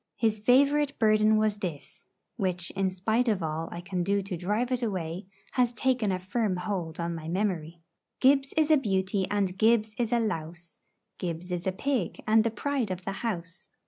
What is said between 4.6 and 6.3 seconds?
it away, has taken a